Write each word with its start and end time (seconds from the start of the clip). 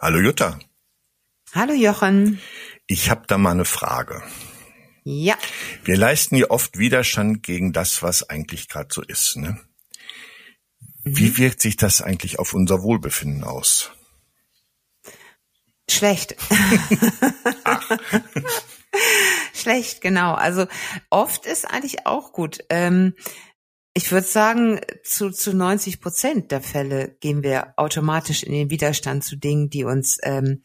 Hallo 0.00 0.20
Jutta. 0.20 0.60
Hallo 1.52 1.72
Jochen. 1.72 2.40
Ich 2.86 3.10
habe 3.10 3.24
da 3.26 3.36
mal 3.36 3.50
eine 3.50 3.64
Frage. 3.64 4.22
Ja. 5.02 5.36
Wir 5.82 5.96
leisten 5.96 6.36
ja 6.36 6.50
oft 6.50 6.78
Widerstand 6.78 7.42
gegen 7.42 7.72
das, 7.72 8.00
was 8.00 8.30
eigentlich 8.30 8.68
gerade 8.68 8.90
so 8.92 9.02
ist. 9.02 9.36
Ne? 9.36 9.58
Wie 11.02 11.30
mhm. 11.30 11.38
wirkt 11.38 11.60
sich 11.60 11.76
das 11.76 12.00
eigentlich 12.00 12.38
auf 12.38 12.54
unser 12.54 12.82
Wohlbefinden 12.82 13.42
aus? 13.42 13.90
Schlecht. 15.90 16.36
Schlecht, 19.52 20.00
genau. 20.00 20.34
Also 20.34 20.68
oft 21.10 21.44
ist 21.44 21.68
eigentlich 21.68 22.06
auch 22.06 22.32
gut. 22.32 22.60
Ähm, 22.70 23.14
ich 23.94 24.12
würde 24.12 24.26
sagen, 24.26 24.80
zu, 25.02 25.30
zu 25.30 25.54
90 25.54 26.00
Prozent 26.00 26.52
der 26.52 26.60
Fälle 26.60 27.16
gehen 27.20 27.42
wir 27.42 27.74
automatisch 27.76 28.42
in 28.42 28.52
den 28.52 28.70
Widerstand 28.70 29.24
zu 29.24 29.36
Dingen, 29.36 29.70
die 29.70 29.84
uns 29.84 30.18
ähm, 30.22 30.62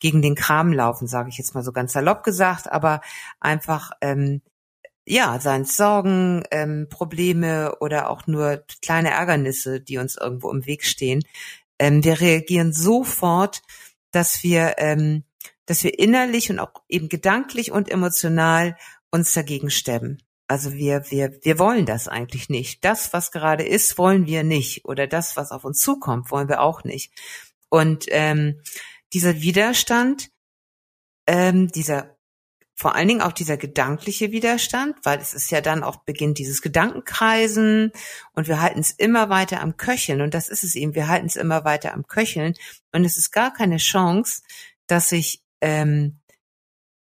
gegen 0.00 0.22
den 0.22 0.34
Kram 0.34 0.72
laufen, 0.72 1.06
sage 1.06 1.28
ich 1.28 1.38
jetzt 1.38 1.54
mal 1.54 1.62
so 1.62 1.72
ganz 1.72 1.92
salopp 1.92 2.24
gesagt, 2.24 2.70
aber 2.72 3.00
einfach 3.40 3.92
ähm, 4.00 4.42
ja, 5.06 5.40
seien 5.40 5.62
es 5.62 5.76
Sorgen, 5.76 6.44
ähm, 6.50 6.86
Probleme 6.88 7.76
oder 7.80 8.08
auch 8.08 8.26
nur 8.26 8.64
kleine 8.82 9.10
Ärgernisse, 9.10 9.80
die 9.80 9.98
uns 9.98 10.16
irgendwo 10.16 10.50
im 10.50 10.66
Weg 10.66 10.84
stehen. 10.84 11.22
Ähm, 11.78 12.04
wir 12.04 12.20
reagieren 12.20 12.72
sofort, 12.72 13.62
dass 14.12 14.42
wir, 14.42 14.76
ähm, 14.78 15.24
dass 15.66 15.82
wir 15.84 15.98
innerlich 15.98 16.50
und 16.50 16.60
auch 16.60 16.72
eben 16.88 17.08
gedanklich 17.08 17.72
und 17.72 17.90
emotional 17.90 18.76
uns 19.10 19.34
dagegen 19.34 19.70
stemmen. 19.70 20.22
Also 20.52 20.74
wir, 20.74 21.10
wir, 21.10 21.38
wir 21.40 21.58
wollen 21.58 21.86
das 21.86 22.08
eigentlich 22.08 22.50
nicht. 22.50 22.84
Das, 22.84 23.14
was 23.14 23.30
gerade 23.30 23.64
ist, 23.64 23.96
wollen 23.96 24.26
wir 24.26 24.44
nicht. 24.44 24.84
Oder 24.84 25.06
das, 25.06 25.34
was 25.34 25.50
auf 25.50 25.64
uns 25.64 25.78
zukommt, 25.78 26.30
wollen 26.30 26.50
wir 26.50 26.60
auch 26.60 26.84
nicht. 26.84 27.10
Und 27.70 28.04
ähm, 28.08 28.60
dieser 29.14 29.40
Widerstand, 29.40 30.30
ähm, 31.26 31.68
dieser 31.68 32.18
vor 32.74 32.94
allen 32.94 33.08
Dingen 33.08 33.22
auch 33.22 33.32
dieser 33.32 33.56
gedankliche 33.56 34.30
Widerstand, 34.30 34.96
weil 35.04 35.20
es 35.20 35.32
ist 35.32 35.50
ja 35.50 35.62
dann 35.62 35.82
auch 35.82 36.04
beginnt 36.04 36.36
dieses 36.36 36.60
Gedankenkreisen 36.60 37.90
und 38.34 38.46
wir 38.46 38.60
halten 38.60 38.80
es 38.80 38.90
immer 38.90 39.30
weiter 39.30 39.62
am 39.62 39.78
Köcheln 39.78 40.20
und 40.20 40.34
das 40.34 40.50
ist 40.50 40.64
es 40.64 40.74
eben, 40.74 40.94
wir 40.94 41.08
halten 41.08 41.28
es 41.28 41.36
immer 41.36 41.64
weiter 41.64 41.94
am 41.94 42.06
Köcheln 42.06 42.54
und 42.92 43.06
es 43.06 43.16
ist 43.16 43.30
gar 43.30 43.54
keine 43.54 43.78
Chance, 43.78 44.42
dass 44.86 45.08
sich 45.08 45.42
ähm, 45.62 46.20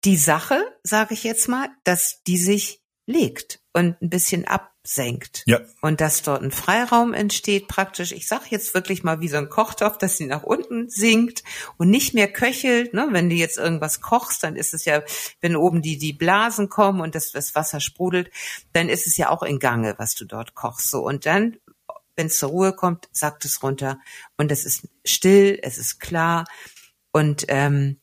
die 0.04 0.16
Sache, 0.19 0.60
sage 0.82 1.14
ich 1.14 1.25
jetzt 1.25 1.48
mal, 1.48 1.69
dass 1.84 2.22
die 2.27 2.38
sich 2.38 2.79
legt 3.11 3.61
und 3.72 4.00
ein 4.00 4.08
bisschen 4.08 4.47
absenkt. 4.47 5.42
Ja. 5.47 5.61
Und 5.80 6.00
dass 6.00 6.22
dort 6.22 6.42
ein 6.42 6.50
Freiraum 6.50 7.12
entsteht, 7.12 7.69
praktisch, 7.69 8.12
ich 8.12 8.27
sag 8.27 8.50
jetzt 8.50 8.75
wirklich 8.75 9.03
mal 9.03 9.20
wie 9.20 9.28
so 9.28 9.36
ein 9.36 9.48
Kochtopf, 9.48 9.98
dass 9.98 10.16
sie 10.16 10.27
nach 10.27 10.42
unten 10.42 10.89
sinkt 10.89 11.44
und 11.77 11.91
nicht 11.91 12.14
mehr 12.14 12.33
köchelt. 12.33 12.94
Ne? 12.94 13.08
Wenn 13.11 13.28
du 13.28 13.36
jetzt 13.36 13.58
irgendwas 13.58 14.00
kochst, 14.00 14.42
dann 14.42 14.56
ist 14.56 14.75
es 14.75 14.84
ja, 14.84 15.03
wenn 15.41 15.56
oben 15.56 15.83
die, 15.83 15.98
die 15.98 16.12
Blasen 16.12 16.69
kommen 16.69 17.00
und 17.00 17.14
das, 17.14 17.33
das 17.33 17.55
Wasser 17.55 17.81
sprudelt, 17.81 18.31
dann 18.72 18.88
ist 18.88 19.06
es 19.06 19.16
ja 19.16 19.28
auch 19.28 19.42
in 19.42 19.58
Gange, 19.58 19.94
was 19.98 20.14
du 20.14 20.25
dort 20.25 20.55
kochst. 20.55 20.91
So, 20.91 21.05
und 21.05 21.27
dann, 21.27 21.56
wenn 22.16 22.27
es 22.27 22.38
zur 22.38 22.50
Ruhe 22.50 22.72
kommt, 22.72 23.08
sagt 23.12 23.44
es 23.44 23.62
runter 23.62 23.98
und 24.36 24.50
es 24.50 24.64
ist 24.64 24.88
still, 25.05 25.58
es 25.62 25.78
ist 25.78 26.00
klar 26.00 26.44
und 27.12 27.44
ähm, 27.48 27.98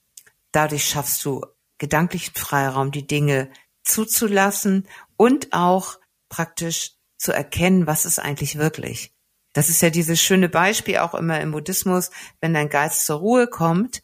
dadurch 0.51 0.85
schaffst 0.85 1.23
du 1.25 1.45
gedanklichen 1.77 2.33
Freiraum, 2.35 2.91
die 2.91 3.05
Dinge 3.05 3.49
zuzulassen 3.87 4.87
und 5.15 5.53
auch 5.53 5.99
praktisch 6.29 6.91
zu 7.17 7.31
erkennen, 7.31 7.87
was 7.87 8.05
ist 8.05 8.19
eigentlich 8.19 8.57
wirklich. 8.57 9.11
Das 9.53 9.69
ist 9.69 9.81
ja 9.81 9.89
dieses 9.89 10.21
schöne 10.21 10.49
Beispiel 10.49 10.97
auch 10.97 11.15
immer 11.15 11.41
im 11.41 11.51
Buddhismus, 11.51 12.11
wenn 12.41 12.53
dein 12.53 12.69
Geist 12.69 13.05
zur 13.05 13.17
Ruhe 13.17 13.47
kommt 13.47 14.03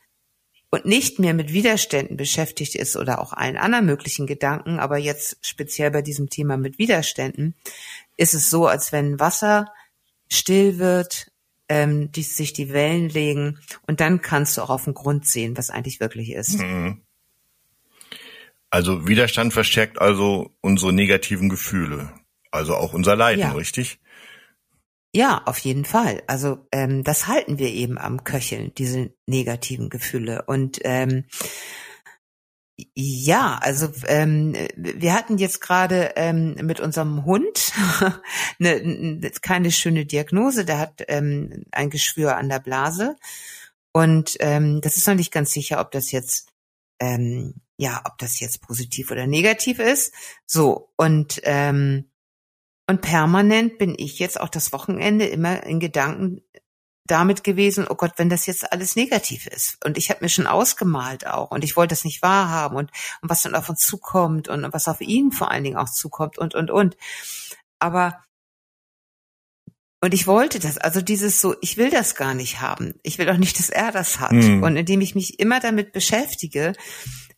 und 0.72 0.86
nicht 0.86 1.20
mehr 1.20 1.36
mit 1.36 1.54
Widerständen 1.54 2.18
beschäftigt 2.18 2.74
ist 2.74 2.98
oder 2.98 3.22
auch 3.22 3.34
allen 3.34 3.58
anderen 3.58 3.86
möglichen 3.86 4.26
Gedanken, 4.26 4.80
aber 4.80 4.98
jetzt 4.98 5.38
speziell 5.46 5.92
bei 5.92 6.02
diesem 6.02 6.30
Thema 6.30 6.58
mit 6.58 6.80
Widerständen, 6.80 7.54
ist 8.18 8.34
es 8.34 8.50
so, 8.50 8.66
als 8.66 8.92
wenn 8.92 9.20
Wasser 9.20 9.72
still 10.32 10.80
wird, 10.80 11.32
ähm, 11.70 12.12
die 12.12 12.24
sich 12.24 12.54
die 12.54 12.74
Wellen 12.74 13.10
legen 13.10 13.60
und 13.86 14.00
dann 14.00 14.24
kannst 14.24 14.58
du 14.58 14.64
auch 14.64 14.72
auf 14.72 14.86
den 14.86 14.96
Grund 14.96 15.28
sehen, 15.28 15.56
was 15.56 15.70
eigentlich 15.70 16.00
wirklich 16.00 16.32
ist. 16.32 16.58
Mhm. 16.58 17.03
Also 18.74 19.08
Widerstand 19.08 19.54
verstärkt 19.54 20.02
also 20.02 20.50
unsere 20.62 20.94
negativen 20.94 21.48
Gefühle, 21.48 22.12
also 22.50 22.74
auch 22.74 22.94
unser 22.94 23.16
Leiden, 23.16 23.42
ja. 23.42 23.52
richtig? 23.52 24.00
Ja, 25.16 25.44
auf 25.46 25.60
jeden 25.60 25.86
Fall. 25.86 26.24
Also 26.26 26.66
ähm, 26.72 27.04
das 27.04 27.28
halten 27.28 27.60
wir 27.60 27.70
eben 27.70 28.00
am 28.00 28.24
Köcheln, 28.24 28.74
diese 28.76 29.14
negativen 29.28 29.92
Gefühle. 29.92 30.46
Und 30.48 30.80
ähm, 30.86 31.26
ja, 32.96 33.60
also 33.62 33.90
ähm, 34.08 34.56
wir 34.76 35.14
hatten 35.14 35.38
jetzt 35.38 35.62
gerade 35.62 36.14
ähm, 36.16 36.56
mit 36.64 36.80
unserem 36.80 37.26
Hund 37.26 37.74
eine, 38.60 38.72
eine, 38.82 39.32
keine 39.44 39.70
schöne 39.70 40.08
Diagnose. 40.08 40.66
Der 40.66 40.80
hat 40.80 41.04
ähm, 41.10 41.66
ein 41.72 41.92
Geschwür 41.92 42.38
an 42.38 42.50
der 42.50 42.60
Blase 42.60 43.18
und 43.92 44.36
ähm, 44.40 44.82
das 44.82 44.98
ist 44.98 45.08
noch 45.08 45.14
nicht 45.14 45.32
ganz 45.32 45.52
sicher, 45.52 45.80
ob 45.80 45.92
das 45.92 46.12
jetzt 46.12 46.50
ähm, 47.00 47.62
ja, 47.78 48.02
ob 48.06 48.18
das 48.18 48.40
jetzt 48.40 48.62
positiv 48.62 49.12
oder 49.12 49.28
negativ 49.28 49.80
ist. 49.80 50.14
So, 50.46 50.92
und, 50.96 51.42
ähm, 51.44 52.10
und 52.88 53.02
permanent 53.02 53.78
bin 53.78 53.96
ich 53.98 54.20
jetzt 54.20 54.40
auch 54.40 54.50
das 54.50 54.74
Wochenende 54.74 55.26
immer 55.26 55.64
in 55.64 55.80
Gedanken 55.80 56.42
damit 57.06 57.44
gewesen, 57.44 57.86
oh 57.90 57.96
Gott, 57.96 58.14
wenn 58.18 58.30
das 58.30 58.46
jetzt 58.46 58.72
alles 58.72 58.96
negativ 58.96 59.48
ist. 59.48 59.84
Und 59.86 59.98
ich 59.98 60.10
habe 60.10 60.24
mir 60.24 60.30
schon 60.30 60.48
ausgemalt 60.48 61.28
auch 61.28 61.52
und 61.52 61.64
ich 61.64 61.76
wollte 61.76 61.92
das 61.92 62.06
nicht 62.06 62.22
wahrhaben 62.22 62.78
und, 62.78 62.92
und 63.22 63.30
was 63.30 63.42
dann 63.42 63.56
auf 63.56 63.70
uns 63.70 63.82
zukommt 63.82 64.48
und, 64.48 64.64
und 64.64 64.74
was 64.74 64.88
auf 64.88 65.02
ihn 65.02 65.32
vor 65.32 65.52
allen 65.52 65.64
Dingen 65.64 65.78
auch 65.78 65.90
zukommt 65.90 66.38
und, 66.38 66.56
und, 66.56 66.72
und. 66.72 66.96
Aber 67.80 68.24
und 70.00 70.14
ich 70.14 70.28
wollte 70.28 70.60
das, 70.60 70.78
also 70.78 71.02
dieses 71.02 71.40
so, 71.40 71.56
ich 71.62 71.78
will 71.78 71.90
das 71.90 72.16
gar 72.16 72.34
nicht 72.34 72.60
haben. 72.60 72.96
Ich 73.04 73.18
will 73.20 73.30
auch 73.30 73.38
nicht, 73.38 73.58
dass 73.58 73.70
er 73.70 73.92
das 73.94 74.20
hat. 74.20 74.34
Mhm. 74.34 74.62
Und 74.62 74.76
indem 74.76 75.00
ich 75.00 75.16
mich 75.16 75.40
immer 75.40 75.62
damit 75.62 75.94
beschäftige, 75.94 76.74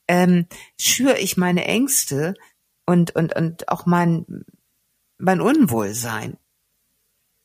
ähm, 0.08 0.48
schüre 0.80 1.18
ich 1.18 1.38
meine 1.38 1.66
Ängste 1.66 2.36
und, 2.86 3.16
und, 3.16 3.36
und 3.36 3.70
auch 3.70 3.86
mein, 3.86 4.46
mein 5.18 5.42
Unwohlsein. 5.42 6.38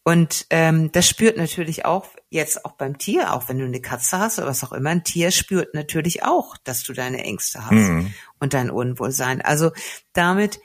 Und 0.03 0.47
ähm, 0.51 0.91
das 0.93 1.09
spürt 1.09 1.37
natürlich 1.37 1.85
auch 1.85 2.07
jetzt 2.31 2.65
auch 2.65 2.73
beim 2.73 2.99
Tier, 2.99 3.35
auch 3.35 3.49
wenn 3.49 3.59
du 3.59 3.65
eine 3.65 3.83
Katze 3.83 4.19
hast 4.19 4.39
oder 4.39 4.49
was 4.49 4.65
auch 4.65 4.73
immer, 4.73 4.91
ein 4.91 5.05
Tier 5.05 5.31
spürt 5.31 5.75
natürlich 5.75 6.25
auch, 6.25 6.57
dass 6.57 6.83
du 6.83 6.93
deine 6.93 7.23
Ängste 7.23 7.65
hast 7.65 7.73
mhm. 7.73 8.15
und 8.39 8.55
dein 8.55 8.71
Unwohlsein. 8.71 9.43
Also 9.43 9.73
damit 10.13 10.61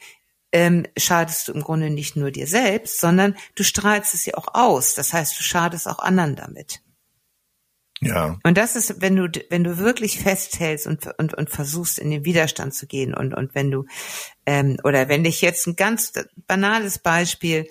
ähm, 0.51 0.85
schadest 0.97 1.47
du 1.47 1.51
im 1.51 1.61
Grunde 1.61 1.89
nicht 1.89 2.15
nur 2.15 2.31
dir 2.31 2.47
selbst, 2.47 2.99
sondern 3.01 3.35
du 3.55 3.63
strahlst 3.63 4.13
es 4.13 4.25
ja 4.25 4.35
auch 4.35 4.53
aus. 4.53 4.93
Das 4.93 5.11
heißt, 5.11 5.37
du 5.37 5.43
schadest 5.43 5.87
auch 5.87 5.99
anderen 5.99 6.37
damit. 6.37 6.81
Ja. 8.05 8.37
Und 8.43 8.57
das 8.57 8.75
ist, 8.75 9.01
wenn 9.01 9.15
du, 9.15 9.29
wenn 9.49 9.63
du 9.63 9.77
wirklich 9.77 10.19
festhältst 10.19 10.87
und, 10.87 11.07
und, 11.17 11.33
und 11.33 11.49
versuchst, 11.49 11.99
in 11.99 12.11
den 12.11 12.25
Widerstand 12.25 12.73
zu 12.73 12.87
gehen 12.87 13.13
und, 13.13 13.33
und 13.33 13.55
wenn 13.55 13.71
du, 13.71 13.85
ähm, 14.45 14.77
oder 14.83 15.09
wenn 15.09 15.23
dich 15.23 15.41
jetzt 15.41 15.65
ein 15.67 15.75
ganz 15.75 16.13
banales 16.47 16.99
Beispiel, 16.99 17.67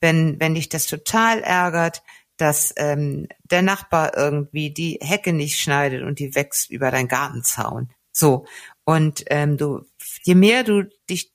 wenn, 0.00 0.40
wenn 0.40 0.54
dich 0.54 0.68
das 0.68 0.86
total 0.86 1.40
ärgert, 1.40 2.02
dass 2.36 2.72
ähm, 2.76 3.28
der 3.44 3.62
Nachbar 3.62 4.16
irgendwie 4.16 4.70
die 4.70 4.98
Hecke 5.00 5.32
nicht 5.32 5.58
schneidet 5.58 6.02
und 6.02 6.18
die 6.18 6.34
wächst 6.34 6.70
über 6.70 6.90
deinen 6.90 7.08
Gartenzaun. 7.08 7.90
So. 8.10 8.46
Und 8.84 9.24
ähm, 9.28 9.56
du, 9.56 9.84
je 10.22 10.34
mehr 10.34 10.64
du 10.64 10.88
dich 11.08 11.32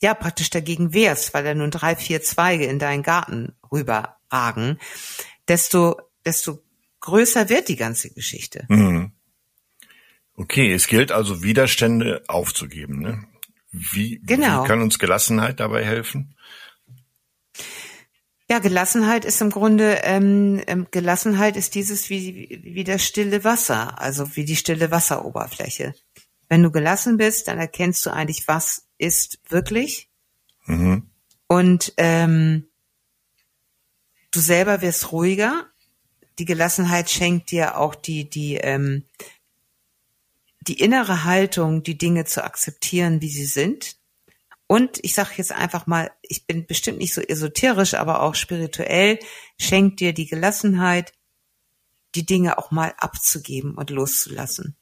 ja 0.00 0.14
praktisch 0.14 0.50
dagegen 0.50 0.92
wehrst, 0.92 1.32
weil 1.34 1.44
da 1.44 1.54
nun 1.54 1.70
drei, 1.70 1.96
vier 1.96 2.22
Zweige 2.22 2.66
in 2.66 2.78
deinen 2.78 3.02
Garten 3.02 3.56
rüberragen, 3.70 4.78
desto, 5.48 6.00
desto 6.24 6.62
größer 7.00 7.48
wird 7.48 7.68
die 7.68 7.76
ganze 7.76 8.10
Geschichte. 8.10 8.64
Mhm. 8.68 9.12
Okay, 10.34 10.72
es 10.72 10.86
gilt 10.86 11.10
also 11.10 11.42
Widerstände 11.42 12.22
aufzugeben. 12.28 13.00
Ne? 13.00 13.24
Wie, 13.70 14.20
genau. 14.22 14.62
wie 14.62 14.68
kann 14.68 14.82
uns 14.82 14.98
Gelassenheit 14.98 15.60
dabei 15.60 15.84
helfen? 15.84 16.36
Ja, 18.50 18.60
Gelassenheit 18.60 19.26
ist 19.26 19.42
im 19.42 19.50
Grunde, 19.50 20.00
ähm, 20.04 20.62
ähm, 20.66 20.86
Gelassenheit 20.90 21.56
ist 21.56 21.74
dieses 21.74 22.08
wie, 22.08 22.60
wie 22.62 22.84
das 22.84 23.04
stille 23.04 23.44
Wasser, 23.44 24.00
also 24.00 24.36
wie 24.36 24.46
die 24.46 24.56
stille 24.56 24.90
Wasseroberfläche. 24.90 25.94
Wenn 26.48 26.62
du 26.62 26.70
gelassen 26.70 27.18
bist, 27.18 27.48
dann 27.48 27.58
erkennst 27.58 28.06
du 28.06 28.10
eigentlich, 28.10 28.48
was 28.48 28.86
ist 28.96 29.38
wirklich. 29.50 30.08
Mhm. 30.64 31.10
Und 31.46 31.92
ähm, 31.98 32.68
du 34.30 34.40
selber 34.40 34.80
wirst 34.80 35.12
ruhiger. 35.12 35.66
Die 36.38 36.44
Gelassenheit 36.44 37.10
schenkt 37.10 37.50
dir 37.50 37.78
auch 37.78 37.94
die, 37.94 38.28
die, 38.28 38.56
ähm, 38.56 39.04
die 40.60 40.80
innere 40.80 41.24
Haltung, 41.24 41.82
die 41.82 41.98
Dinge 41.98 42.24
zu 42.24 42.44
akzeptieren, 42.44 43.20
wie 43.20 43.30
sie 43.30 43.46
sind. 43.46 43.96
Und 44.66 44.98
ich 45.02 45.14
sage 45.14 45.30
jetzt 45.36 45.52
einfach 45.52 45.86
mal, 45.86 46.10
ich 46.22 46.46
bin 46.46 46.66
bestimmt 46.66 46.98
nicht 46.98 47.14
so 47.14 47.22
esoterisch, 47.22 47.94
aber 47.94 48.22
auch 48.22 48.34
spirituell, 48.34 49.18
schenkt 49.58 50.00
dir 50.00 50.12
die 50.12 50.26
Gelassenheit, 50.26 51.14
die 52.14 52.26
Dinge 52.26 52.58
auch 52.58 52.70
mal 52.70 52.94
abzugeben 52.98 53.74
und 53.74 53.90
loszulassen. 53.90 54.76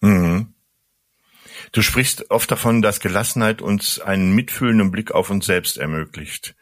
Mhm. 0.00 0.54
Du 1.72 1.82
sprichst 1.82 2.30
oft 2.30 2.50
davon, 2.50 2.82
dass 2.82 3.00
Gelassenheit 3.00 3.60
uns 3.62 3.98
einen 3.98 4.34
mitfühlenden 4.34 4.90
Blick 4.90 5.12
auf 5.12 5.30
uns 5.30 5.46
selbst 5.46 5.78
ermöglicht. 5.78 6.54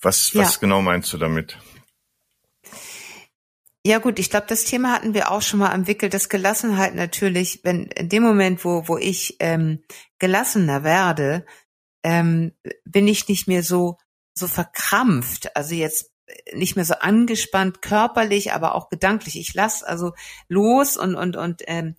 Was, 0.00 0.34
was 0.34 0.54
ja. 0.54 0.60
genau 0.60 0.82
meinst 0.82 1.12
du 1.12 1.18
damit? 1.18 1.58
Ja 3.86 3.98
gut, 3.98 4.18
ich 4.18 4.30
glaube, 4.30 4.48
das 4.48 4.64
Thema 4.64 4.94
hatten 4.94 5.14
wir 5.14 5.30
auch 5.30 5.42
schon 5.42 5.60
mal 5.60 5.72
entwickelt, 5.72 6.12
dass 6.12 6.28
Gelassenheit 6.28 6.96
natürlich, 6.96 7.60
wenn 7.62 7.84
in 7.84 8.08
dem 8.08 8.24
Moment, 8.24 8.64
wo, 8.64 8.88
wo 8.88 8.98
ich 8.98 9.36
ähm, 9.38 9.84
gelassener 10.18 10.82
werde, 10.82 11.46
ähm, 12.02 12.50
bin 12.84 13.06
ich 13.06 13.28
nicht 13.28 13.46
mehr 13.46 13.62
so, 13.62 13.96
so 14.36 14.48
verkrampft. 14.48 15.54
Also 15.54 15.76
jetzt 15.76 16.10
nicht 16.52 16.74
mehr 16.74 16.84
so 16.84 16.94
angespannt 16.94 17.80
körperlich, 17.80 18.52
aber 18.52 18.74
auch 18.74 18.88
gedanklich. 18.88 19.38
Ich 19.38 19.54
lasse 19.54 19.86
also 19.86 20.14
los 20.48 20.96
und 20.96 21.14
und 21.14 21.36
und 21.36 21.62
ähm, 21.68 21.94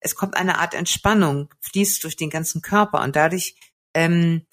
es 0.00 0.16
kommt 0.16 0.36
eine 0.36 0.58
Art 0.58 0.74
Entspannung, 0.74 1.48
fließt 1.60 2.04
durch 2.04 2.16
den 2.16 2.28
ganzen 2.28 2.60
Körper 2.60 3.00
und 3.02 3.16
dadurch 3.16 3.56
ähm, 3.94 4.46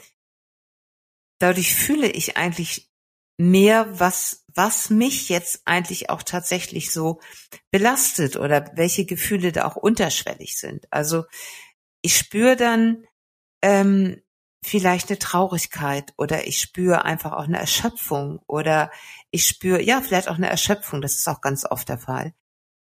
dadurch 1.40 1.76
fühle 1.76 2.08
ich 2.08 2.38
eigentlich 2.38 2.90
mehr, 3.38 4.00
was 4.00 4.43
was 4.56 4.90
mich 4.90 5.30
jetzt 5.30 5.62
eigentlich 5.66 6.10
auch 6.10 6.24
tatsächlich 6.24 6.92
so 6.92 7.20
belastet 7.72 8.36
oder 8.36 8.72
welche 8.76 9.06
Gefühle 9.06 9.52
da 9.52 9.66
auch 9.66 9.76
unterschwellig 9.76 10.58
sind. 10.58 10.86
Also 10.92 11.26
ich 12.02 12.18
spüre 12.18 12.56
dann 12.56 13.06
ähm, 13.62 14.22
vielleicht 14.64 15.10
eine 15.10 15.20
Traurigkeit 15.20 16.14
oder 16.18 16.48
ich 16.48 16.60
spüre 16.60 17.06
einfach 17.06 17.34
auch 17.34 17.46
eine 17.46 17.60
Erschöpfung 17.60 18.40
oder 18.48 18.92
ich 19.32 19.46
spüre, 19.48 19.82
ja, 19.82 20.02
vielleicht 20.02 20.30
auch 20.30 20.38
eine 20.38 20.50
Erschöpfung, 20.50 21.02
das 21.02 21.16
ist 21.16 21.28
auch 21.28 21.42
ganz 21.42 21.66
oft 21.66 21.90
der 21.90 21.98
Fall. 21.98 22.34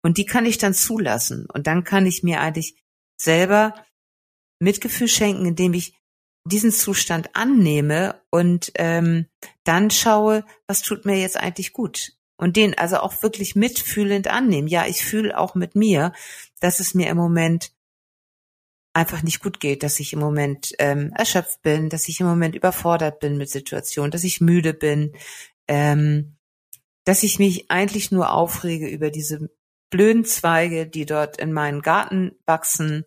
Und 0.02 0.18
die 0.18 0.26
kann 0.26 0.46
ich 0.46 0.58
dann 0.58 0.74
zulassen 0.74 1.46
und 1.52 1.66
dann 1.66 1.84
kann 1.84 2.06
ich 2.06 2.22
mir 2.22 2.40
eigentlich 2.40 2.76
selber 3.20 3.74
Mitgefühl 4.60 5.08
schenken, 5.08 5.46
indem 5.46 5.74
ich 5.74 5.94
diesen 6.48 6.72
Zustand 6.72 7.34
annehme 7.34 8.20
und 8.30 8.72
ähm, 8.76 9.26
dann 9.64 9.90
schaue, 9.90 10.44
was 10.66 10.82
tut 10.82 11.04
mir 11.04 11.20
jetzt 11.20 11.36
eigentlich 11.36 11.72
gut. 11.72 12.12
Und 12.36 12.56
den 12.56 12.78
also 12.78 12.98
auch 12.98 13.22
wirklich 13.22 13.56
mitfühlend 13.56 14.28
annehmen. 14.28 14.68
Ja, 14.68 14.86
ich 14.86 15.04
fühle 15.04 15.36
auch 15.36 15.54
mit 15.54 15.74
mir, 15.74 16.12
dass 16.60 16.78
es 16.78 16.94
mir 16.94 17.08
im 17.08 17.16
Moment 17.16 17.72
einfach 18.92 19.22
nicht 19.22 19.40
gut 19.40 19.60
geht, 19.60 19.82
dass 19.82 20.00
ich 20.00 20.12
im 20.12 20.20
Moment 20.20 20.72
ähm, 20.78 21.12
erschöpft 21.16 21.62
bin, 21.62 21.88
dass 21.88 22.08
ich 22.08 22.20
im 22.20 22.26
Moment 22.26 22.54
überfordert 22.54 23.20
bin 23.20 23.36
mit 23.36 23.50
Situationen, 23.50 24.10
dass 24.10 24.24
ich 24.24 24.40
müde 24.40 24.74
bin, 24.74 25.14
ähm, 25.68 26.36
dass 27.04 27.22
ich 27.22 27.38
mich 27.38 27.70
eigentlich 27.70 28.10
nur 28.10 28.32
aufrege 28.32 28.88
über 28.88 29.10
diese 29.10 29.50
blöden 29.90 30.24
Zweige, 30.24 30.86
die 30.86 31.06
dort 31.06 31.38
in 31.38 31.52
meinen 31.52 31.82
Garten 31.82 32.32
wachsen, 32.44 33.04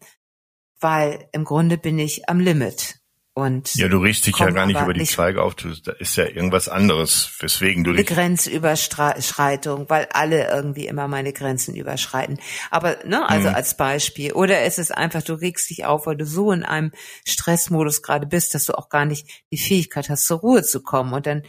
weil 0.80 1.28
im 1.32 1.44
Grunde 1.44 1.78
bin 1.78 2.00
ich 2.00 2.28
am 2.30 2.40
Limit. 2.40 3.01
Und 3.34 3.76
ja, 3.76 3.88
du 3.88 4.00
riechst 4.00 4.28
dich 4.28 4.38
ja 4.40 4.50
gar 4.50 4.66
nicht 4.66 4.82
über 4.82 4.94
die 4.94 5.06
Zweige 5.06 5.42
auf, 5.42 5.56
du, 5.56 5.70
da 5.70 5.94
ist 5.94 6.18
ja 6.18 6.26
irgendwas 6.26 6.68
anderes, 6.68 7.32
weswegen 7.40 7.86
du 7.86 7.94
dich... 7.94 8.06
Grenzüberschreitung, 8.06 9.90
weil 9.90 10.10
alle 10.12 10.50
irgendwie 10.50 10.86
immer 10.86 11.08
meine 11.08 11.32
Grenzen 11.32 11.74
überschreiten. 11.74 12.40
Aber, 12.72 12.98
ne, 13.06 13.28
also 13.30 13.48
hm. 13.48 13.56
als 13.56 13.78
Beispiel. 13.78 14.34
Oder 14.34 14.66
ist 14.66 14.80
es 14.80 14.92
einfach, 14.92 15.22
du 15.24 15.34
regst 15.34 15.70
dich 15.70 15.86
auf, 15.86 16.08
weil 16.08 16.18
du 16.18 16.26
so 16.26 16.52
in 16.52 16.64
einem 16.64 16.92
Stressmodus 17.26 18.02
gerade 18.02 18.28
bist, 18.28 18.54
dass 18.54 18.66
du 18.66 18.78
auch 18.78 18.90
gar 18.90 19.06
nicht 19.06 19.46
die 19.50 19.58
Fähigkeit 19.58 20.10
hast, 20.10 20.26
zur 20.26 20.40
Ruhe 20.40 20.64
zu 20.64 20.84
kommen. 20.84 21.14
Und 21.14 21.26
dann, 21.26 21.44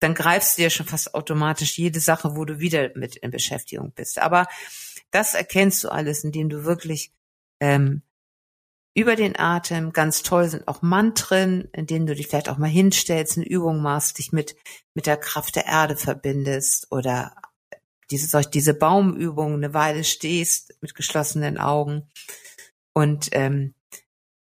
dann 0.00 0.14
greifst 0.14 0.56
du 0.56 0.62
ja 0.62 0.70
schon 0.70 0.86
fast 0.86 1.14
automatisch 1.14 1.76
jede 1.76 2.00
Sache, 2.00 2.34
wo 2.34 2.46
du 2.46 2.60
wieder 2.60 2.92
mit 2.94 3.16
in 3.16 3.30
Beschäftigung 3.30 3.92
bist. 3.92 4.18
Aber 4.18 4.46
das 5.10 5.34
erkennst 5.34 5.84
du 5.84 5.90
alles, 5.90 6.24
indem 6.24 6.48
du 6.48 6.64
wirklich 6.64 7.12
ähm, 7.60 8.00
über 8.96 9.14
den 9.14 9.38
Atem. 9.38 9.92
Ganz 9.92 10.22
toll 10.22 10.48
sind 10.48 10.66
auch 10.66 10.80
Mantren, 10.80 11.68
in 11.72 11.86
denen 11.86 12.06
du 12.06 12.14
dich 12.14 12.28
vielleicht 12.28 12.48
auch 12.48 12.56
mal 12.56 12.66
hinstellst, 12.66 13.36
eine 13.36 13.46
Übung 13.46 13.82
machst, 13.82 14.18
dich 14.18 14.32
mit, 14.32 14.56
mit 14.94 15.06
der 15.06 15.18
Kraft 15.18 15.56
der 15.56 15.66
Erde 15.66 15.96
verbindest 15.96 16.86
oder 16.90 17.36
diese, 18.10 18.40
diese 18.40 18.72
Baumübung 18.72 19.54
eine 19.54 19.74
Weile 19.74 20.02
stehst 20.02 20.78
mit 20.80 20.94
geschlossenen 20.94 21.58
Augen 21.58 22.08
und 22.94 23.28
ähm, 23.32 23.74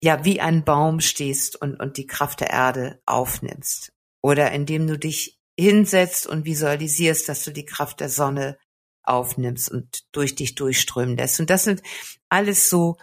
ja, 0.04 0.24
wie 0.24 0.40
ein 0.40 0.64
Baum 0.64 1.00
stehst 1.00 1.60
und, 1.60 1.80
und 1.80 1.98
die 1.98 2.06
Kraft 2.06 2.40
der 2.42 2.52
Erde 2.52 3.02
aufnimmst. 3.08 3.92
Oder 4.22 4.52
indem 4.52 4.86
du 4.86 5.00
dich 5.00 5.40
hinsetzt 5.60 6.28
und 6.28 6.46
visualisierst, 6.46 7.28
dass 7.28 7.44
du 7.44 7.52
die 7.52 7.66
Kraft 7.66 8.02
der 8.02 8.10
Sonne 8.10 8.60
aufnimmst 9.02 9.72
und 9.72 10.04
durch 10.12 10.36
dich 10.36 10.54
durchströmen 10.54 11.18
lässt. 11.18 11.40
Und 11.40 11.50
das 11.50 11.64
sind 11.64 11.82
alles 12.30 12.70
so 12.70 12.98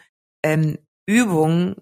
ähm, 0.44 0.78
Übungen, 1.06 1.76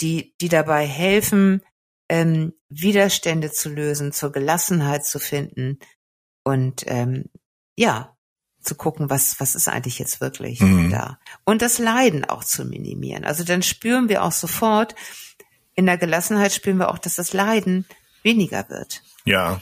die, 0.00 0.34
die 0.40 0.48
dabei 0.48 0.86
helfen, 0.86 1.62
ähm, 2.08 2.52
Widerstände 2.68 3.50
zu 3.50 3.68
lösen, 3.68 4.12
zur 4.12 4.32
Gelassenheit 4.32 5.04
zu 5.04 5.18
finden 5.18 5.78
und 6.44 6.84
ähm, 6.86 7.24
ja, 7.76 8.16
zu 8.60 8.74
gucken, 8.74 9.08
was, 9.10 9.40
was 9.40 9.54
ist 9.54 9.68
eigentlich 9.68 9.98
jetzt 9.98 10.20
wirklich 10.20 10.60
mhm. 10.60 10.90
da. 10.90 11.18
Und 11.44 11.62
das 11.62 11.78
Leiden 11.78 12.24
auch 12.24 12.44
zu 12.44 12.64
minimieren. 12.64 13.24
Also 13.24 13.44
dann 13.44 13.62
spüren 13.62 14.08
wir 14.08 14.22
auch 14.22 14.32
sofort, 14.32 14.94
in 15.74 15.86
der 15.86 15.98
Gelassenheit 15.98 16.52
spüren 16.52 16.78
wir 16.78 16.90
auch, 16.90 16.98
dass 16.98 17.14
das 17.14 17.32
Leiden 17.32 17.86
weniger 18.22 18.68
wird. 18.68 19.02
Ja. 19.24 19.60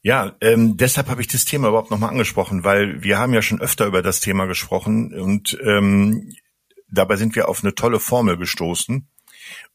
Ja, 0.00 0.36
ähm, 0.40 0.76
deshalb 0.76 1.08
habe 1.08 1.20
ich 1.20 1.28
das 1.28 1.44
Thema 1.44 1.68
überhaupt 1.68 1.90
nochmal 1.90 2.10
angesprochen, 2.10 2.62
weil 2.62 3.02
wir 3.02 3.18
haben 3.18 3.34
ja 3.34 3.42
schon 3.42 3.60
öfter 3.60 3.86
über 3.86 4.00
das 4.00 4.20
Thema 4.20 4.46
gesprochen 4.46 5.12
und 5.12 5.58
ähm, 5.64 6.32
dabei 6.88 7.16
sind 7.16 7.34
wir 7.34 7.48
auf 7.48 7.62
eine 7.62 7.74
tolle 7.74 8.00
Formel 8.00 8.36
gestoßen. 8.36 9.08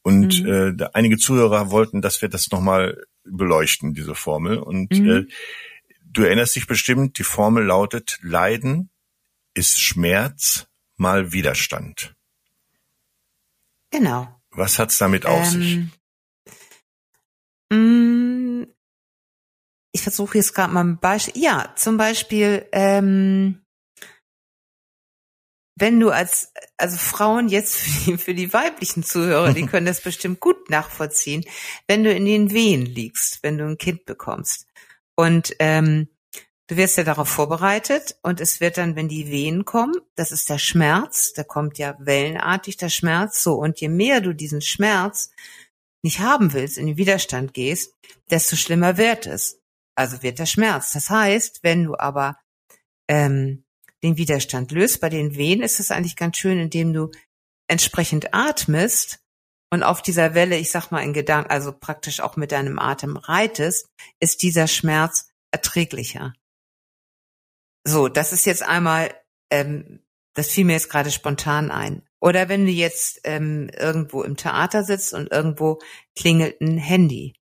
Und 0.02 0.44
mhm. 0.44 0.80
äh, 0.80 0.86
einige 0.94 1.18
Zuhörer 1.18 1.72
wollten, 1.72 2.02
dass 2.02 2.22
wir 2.22 2.30
das 2.30 2.52
nochmal 2.52 3.04
beleuchten, 3.24 3.94
diese 3.94 4.16
Formel. 4.16 4.58
Und 4.58 4.92
mhm. 4.92 5.10
äh, 5.10 5.26
du 6.04 6.24
erinnerst 6.24 6.56
dich 6.56 6.68
bestimmt, 6.68 7.18
die 7.18 7.24
Formel 7.24 7.64
lautet, 7.66 8.20
Leiden 8.22 8.90
ist 9.54 9.82
Schmerz 9.82 10.68
mal 10.98 11.32
Widerstand. 11.32 12.16
Genau. 13.92 14.40
Was 14.52 14.80
hat's 14.80 14.98
damit 14.98 15.26
auf 15.26 15.54
ähm, 15.54 15.62
sich? 15.62 15.80
Mm, 17.72 18.64
ich 19.92 20.02
versuche 20.02 20.38
jetzt 20.38 20.54
gerade 20.54 20.74
mal 20.74 20.84
ein 20.84 21.00
Beispiel. 21.00 21.42
Ja, 21.42 21.74
zum 21.76 21.98
Beispiel, 21.98 22.68
ähm, 22.72 23.63
wenn 25.76 26.00
du 26.00 26.12
als, 26.12 26.52
also 26.78 26.98
Frauen 26.98 27.50
jetzt 27.50 27.76
für 27.76 28.12
die, 28.12 28.18
für 28.18 28.34
die 28.34 28.54
weiblichen 28.54 29.04
Zuhörer, 29.04 29.54
die 29.54 29.66
können 29.68 29.86
das 29.86 30.02
bestimmt 30.02 30.40
gut 30.40 30.70
nachvollziehen, 30.70 31.44
wenn 31.88 32.04
du 32.04 32.14
in 32.14 32.26
den 32.26 32.52
Wehen 32.52 32.86
liegst, 32.86 33.40
wenn 33.42 33.58
du 33.58 33.66
ein 33.66 33.78
Kind 33.78 34.06
bekommst. 34.06 34.68
Und 35.16 35.56
ähm, 35.60 36.10
du 36.68 36.78
wirst 36.78 36.98
ja 36.98 37.04
darauf 37.04 37.30
vorbereitet 37.30 38.18
und 38.22 38.40
es 38.40 38.62
wird 38.62 38.78
dann, 38.78 38.96
wenn 38.96 39.08
die 39.08 39.30
Wehen 39.30 39.66
kommen, 39.66 39.96
das 40.16 40.32
ist 40.32 40.50
der 40.50 40.60
Schmerz, 40.60 41.34
da 41.34 41.44
kommt 41.44 41.78
ja 41.78 41.96
wellenartig 42.00 42.78
der 42.78 42.90
Schmerz, 42.90 43.44
so 43.44 43.56
und 43.56 43.80
je 43.80 43.90
mehr 43.90 44.22
du 44.22 44.34
diesen 44.34 44.62
Schmerz 44.62 45.32
nicht 46.04 46.20
haben 46.20 46.54
willst, 46.54 46.78
in 46.78 46.88
den 46.88 46.98
Widerstand 46.98 47.54
gehst, 47.54 47.96
desto 48.30 48.56
schlimmer 48.56 48.98
wird 48.98 49.26
es. 49.26 49.60
Also 49.96 50.22
wird 50.24 50.40
der 50.40 50.48
Schmerz. 50.48 50.92
Das 50.92 51.10
heißt, 51.10 51.64
wenn 51.64 51.84
du 51.84 51.96
aber 51.96 52.38
ähm, 53.08 53.63
den 54.04 54.18
Widerstand 54.18 54.72
löst. 54.72 55.02
Bei 55.02 55.10
den 55.10 55.36
Wehen 55.36 55.62
ist 55.62 55.80
es 55.80 55.90
eigentlich 55.90 56.16
ganz 56.16 56.38
schön, 56.38 56.60
indem 56.60 56.94
du 56.94 57.10
entsprechend 57.68 58.34
atmest 58.34 59.24
und 59.74 59.82
auf 59.82 60.04
dieser 60.04 60.36
Welle, 60.36 60.58
ich 60.58 60.70
sag 60.70 60.92
mal 60.92 61.02
in 61.02 61.14
Gedanken, 61.14 61.50
also 61.50 61.72
praktisch 61.72 62.20
auch 62.20 62.36
mit 62.36 62.52
deinem 62.52 62.78
Atem 62.78 63.18
reitest, 63.18 63.88
ist 64.20 64.44
dieser 64.44 64.68
Schmerz 64.68 65.30
erträglicher. 65.50 66.34
So, 67.84 68.08
das 68.08 68.34
ist 68.34 68.46
jetzt 68.46 68.62
einmal, 68.62 69.14
ähm, 69.50 70.04
das 70.36 70.50
fiel 70.50 70.66
mir 70.66 70.74
jetzt 70.74 70.92
gerade 70.92 71.10
spontan 71.10 71.72
ein. 71.72 72.08
Oder 72.20 72.50
wenn 72.50 72.68
du 72.68 72.72
jetzt 72.72 73.22
ähm, 73.24 73.70
irgendwo 73.76 74.22
im 74.22 74.38
Theater 74.38 74.84
sitzt 74.84 75.14
und 75.16 75.32
irgendwo 75.32 75.80
klingelt 76.16 76.62
ein 76.62 76.78
Handy. 76.78 77.34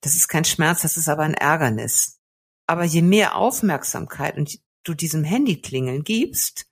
Das 0.00 0.16
ist 0.16 0.26
kein 0.26 0.44
Schmerz, 0.44 0.82
das 0.82 0.96
ist 0.96 1.08
aber 1.08 1.22
ein 1.22 1.34
Ärgernis. 1.34 2.20
Aber 2.66 2.82
je 2.82 3.02
mehr 3.02 3.36
Aufmerksamkeit 3.36 4.36
und 4.36 4.58
du 4.84 4.94
diesem 4.94 5.24
Handy 5.24 5.60
klingeln 5.60 6.04
gibst, 6.04 6.66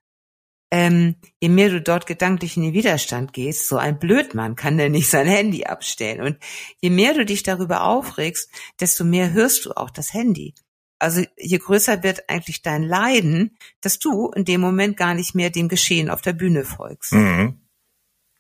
ähm, 0.73 1.17
je 1.41 1.49
mehr 1.49 1.69
du 1.69 1.81
dort 1.81 2.07
gedanklich 2.07 2.57
in 2.57 2.63
den 2.63 2.75
Widerstand 2.75 3.33
gehst, 3.33 3.69
so 3.69 3.77
ein 3.77 3.99
Blödmann 3.99 4.55
kann 4.55 4.79
der 4.79 4.89
nicht 4.89 5.09
sein 5.09 5.27
Handy 5.27 5.65
abstellen. 5.65 6.21
Und 6.21 6.39
je 6.81 6.91
mehr 6.91 7.15
du 7.15 7.25
dich 7.25 7.43
darüber 7.43 7.85
aufregst, 7.85 8.51
desto 8.79 9.05
mehr 9.05 9.33
hörst 9.33 9.65
du 9.65 9.73
auch 9.73 9.91
das 9.91 10.15
Handy. 10.15 10.55
Also 11.01 11.25
je 11.37 11.59
größer 11.59 12.03
wird 12.03 12.29
eigentlich 12.29 12.63
dein 12.63 12.83
Leiden, 12.83 13.57
dass 13.81 13.99
du 13.99 14.31
in 14.31 14.45
dem 14.45 14.61
Moment 14.61 14.97
gar 14.97 15.15
nicht 15.15 15.35
mehr 15.35 15.51
dem 15.51 15.69
Geschehen 15.69 16.11
auf 16.11 16.21
der 16.21 16.35
Bühne 16.35 16.65
folgst. 16.65 17.13
Mhm. 17.13 17.67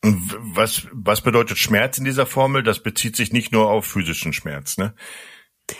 Was, 0.03 0.87
was 0.93 1.21
bedeutet 1.23 1.59
Schmerz 1.59 1.99
in 1.99 2.05
dieser 2.05 2.27
Formel? 2.27 2.63
Das 2.63 2.83
bezieht 2.83 3.17
sich 3.17 3.33
nicht 3.33 3.53
nur 3.53 3.71
auf 3.71 3.87
physischen 3.87 4.33
Schmerz, 4.33 4.79
ne? 4.79 4.95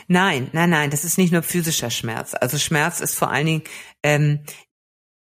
Nein, 0.09 0.49
nein, 0.53 0.71
nein, 0.71 0.91
das 0.91 1.05
ist 1.05 1.19
nicht 1.19 1.33
nur 1.33 1.43
physischer 1.43 1.91
Schmerz. 1.91 2.35
Also 2.35 2.59
Schmerz 2.59 3.01
ist 3.01 3.17
vor 3.17 3.31
allen 3.31 3.47
Dingen, 3.47 3.63
ähm, 4.03 4.41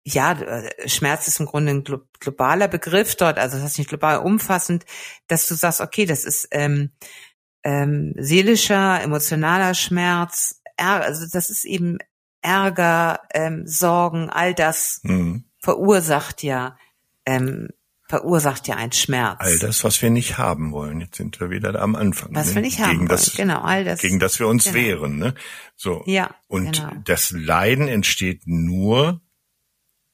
ja, 0.03 0.34
äh, 0.34 0.89
Schmerz 0.89 1.27
ist 1.27 1.39
im 1.39 1.46
Grunde 1.46 1.74
ein 1.74 1.84
globaler 2.20 2.68
Begriff 2.68 3.15
dort, 3.15 3.38
also 3.38 3.58
das 3.58 3.65
heißt 3.65 3.77
nicht 3.77 3.89
global 3.89 4.20
umfassend, 4.20 4.86
dass 5.27 5.48
du 5.48 5.56
sagst, 5.56 5.82
okay, 5.82 6.06
das 6.06 6.25
ist 6.25 6.48
ähm, 6.51 6.91
ähm, 7.63 8.13
seelischer, 8.18 9.01
emotionaler 9.01 9.74
Schmerz, 9.74 10.62
also 10.77 11.27
das 11.32 11.50
ist 11.50 11.65
eben 11.65 12.00
Ärger, 12.41 13.20
ähm, 13.34 13.68
Sorgen, 13.68 14.30
all 14.30 14.56
das 14.56 15.00
mhm. 15.03 15.46
verursacht 15.60 16.41
ja 16.41 16.77
ähm, 17.25 17.70
verursacht 18.12 18.68
ja 18.68 18.75
einen 18.75 18.91
Schmerz. 18.91 19.38
All 19.39 19.58
das, 19.60 19.86
was 19.86 20.01
wir 20.01 20.10
nicht 20.10 20.38
haben 20.38 20.74
wollen. 20.74 21.00
Jetzt 21.00 21.15
sind 21.15 21.39
wir 21.39 21.50
wieder 21.50 21.72
da 21.72 21.80
am 21.80 21.96
Anfang. 21.96 22.36
Was 22.36 22.50
ne? 22.50 22.56
wir 22.56 22.62
nicht 22.63 22.80
haben 22.80 23.08
gegen 23.08 23.10
wollen. 23.10 23.22
genau, 23.38 23.62
all 23.62 23.86
das. 23.86 24.01
Gegen 24.01 24.20
das 24.20 24.38
wir 24.38 24.50
uns 24.50 24.65
genau. 24.65 24.75
wehren. 24.75 25.18
Ne? 25.18 25.34
So. 25.77 26.03
Ja. 26.08 26.36
Und 26.50 26.75
genau. 26.75 26.91
das 27.06 27.32
Leiden 27.32 27.88
entsteht 27.88 28.41
nur 28.48 29.22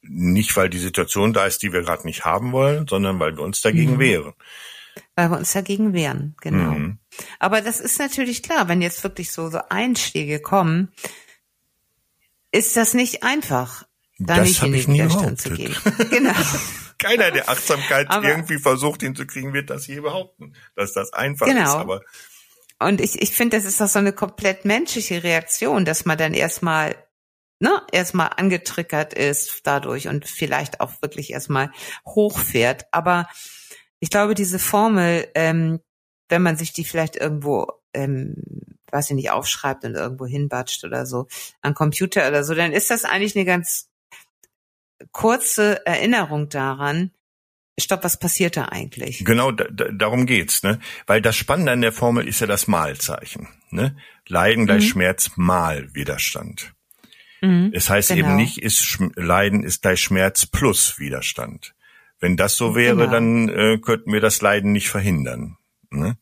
nicht, 0.04 0.56
weil 0.56 0.70
die 0.70 0.78
Situation 0.78 1.34
da 1.34 1.48
ist, 1.48 1.64
die 1.64 1.74
wir 1.74 1.82
gerade 1.82 2.06
nicht 2.06 2.24
haben 2.24 2.52
wollen, 2.52 2.88
sondern 2.88 3.20
weil 3.20 3.36
wir 3.36 3.44
uns 3.44 3.62
dagegen 3.62 3.96
mhm. 3.96 4.00
wehren. 4.00 4.34
Weil 5.16 5.32
wir 5.32 5.38
uns 5.40 5.54
dagegen 5.54 5.94
wehren, 5.94 6.36
genau. 6.40 6.74
Mhm. 6.74 7.00
Aber 7.40 7.62
das 7.62 7.80
ist 7.80 7.98
natürlich 7.98 8.44
klar, 8.44 8.68
wenn 8.68 8.84
jetzt 8.84 9.04
wirklich 9.04 9.32
so, 9.32 9.50
so 9.50 9.60
Einschläge 9.70 10.40
kommen, 10.40 10.94
ist 12.52 12.78
das 12.78 12.94
nicht 12.94 13.24
einfach, 13.24 13.88
da 14.20 14.38
das 14.38 14.50
nicht 14.50 14.64
in 14.64 14.72
den 14.74 14.88
Widerstand 14.88 15.42
zu 15.42 15.50
gehen. 15.50 15.76
Genau. 16.12 16.34
Keiner, 16.98 17.32
der 17.32 17.50
Achtsamkeit 17.50 18.08
aber, 18.10 18.28
irgendwie 18.28 18.58
versucht 18.58 19.02
hinzukriegen, 19.02 19.54
wird 19.54 19.70
das 19.70 19.86
hier 19.86 20.02
behaupten, 20.02 20.54
dass 20.76 20.94
das 20.94 21.14
einfach 21.14 21.46
genau. 21.46 21.64
ist. 21.64 21.76
Aber 21.76 22.02
und 22.80 23.02
ich, 23.02 23.22
ich 23.22 23.32
finde, 23.32 23.58
das 23.58 23.66
ist 23.66 23.82
doch 23.82 23.88
so 23.88 24.00
eine 24.00 24.14
komplett 24.14 24.66
menschliche 24.66 25.24
Reaktion, 25.24 25.86
dass 25.86 26.06
man 26.06 26.18
dann 26.18 26.34
erstmal 26.34 26.96
ne, 27.60 27.82
erstmal 27.92 28.30
angetriggert 28.36 29.14
ist 29.14 29.62
dadurch 29.64 30.08
und 30.08 30.28
vielleicht 30.28 30.80
auch 30.82 31.02
wirklich 31.02 31.32
erstmal 31.32 31.72
hochfährt. 32.06 32.86
Aber 32.92 33.28
ich 34.00 34.10
glaube, 34.10 34.36
diese 34.36 34.60
Formel, 34.60 35.28
ähm, 35.36 35.80
wenn 36.30 36.42
man 36.42 36.58
sich 36.58 36.74
die 36.74 36.84
vielleicht 36.84 37.16
irgendwo, 37.16 37.68
ähm, 37.94 38.36
weiß 38.92 39.10
ich 39.10 39.16
nicht, 39.16 39.32
aufschreibt 39.32 39.84
und 39.86 39.96
irgendwo 39.96 40.26
hinbatscht 40.26 40.84
oder 40.84 41.06
so, 41.06 41.28
an 41.62 41.74
Computer 41.74 42.28
oder 42.28 42.44
so, 42.44 42.54
dann 42.54 42.74
ist 42.74 42.92
das 42.92 43.06
eigentlich 43.06 43.36
eine 43.36 43.46
ganz 43.46 43.90
kurze 45.12 45.86
Erinnerung 45.86 46.50
daran, 46.50 47.12
Stopp, 47.80 48.04
was 48.04 48.18
passiert 48.18 48.58
da 48.58 48.66
eigentlich? 48.66 49.24
Genau, 49.24 49.52
da, 49.52 49.66
da, 49.66 49.90
darum 49.92 50.26
geht's, 50.26 50.64
ne? 50.64 50.80
Weil 51.06 51.22
das 51.22 51.36
Spannende 51.36 51.72
an 51.72 51.82
der 51.82 51.92
Formel 51.92 52.28
ist 52.28 52.42
ja 52.42 52.48
das 52.48 52.68
Malzeichen, 52.68 53.48
ne? 53.70 53.96
Leiden 54.28 54.66
gleich 54.66 54.86
mhm. 54.86 54.90
Schmerz 54.90 55.32
mal 55.36 55.94
Widerstand. 55.94 56.74
Mhm, 57.42 57.72
es 57.74 57.90
heißt 57.90 58.10
genau. 58.10 58.30
eben 58.30 58.36
nicht, 58.36 58.58
ist 58.58 58.84
Sch 58.84 59.00
Leiden 59.16 59.64
ist 59.64 59.84
gleich 59.84 60.02
Schmerz 60.02 60.48
plus 60.48 60.98
Widerstand. 60.98 61.76
Wenn 62.20 62.36
das 62.36 62.58
so 62.58 62.76
wäre, 62.76 62.96
genau. 62.96 63.12
dann 63.12 63.50
äh, 63.50 63.78
könnten 63.78 64.12
wir 64.12 64.22
das 64.22 64.42
Leiden 64.42 64.72
nicht 64.72 64.90
verhindern. 64.90 65.58
Ne? 65.92 66.18